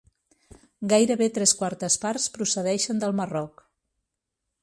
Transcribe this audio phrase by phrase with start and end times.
[0.93, 3.65] Gairebé tres quartes parts procedeixen del Marroc.